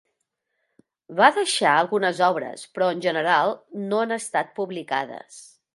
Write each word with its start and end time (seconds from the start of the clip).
Va 1.19 1.27
deixar 1.35 1.73
algunes 1.83 2.23
obres, 2.29 2.65
però 2.79 2.91
en 2.97 3.07
general 3.07 3.57
no 3.91 4.05
han 4.07 4.21
estat 4.21 4.55
publicades. 4.63 5.43